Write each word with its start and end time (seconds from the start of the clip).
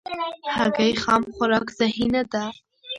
هګۍ 0.55 0.91
خام 1.01 1.23
خوراک 1.33 1.67
صحي 1.77 2.05
نه 2.13 2.23
ده. 2.31 2.43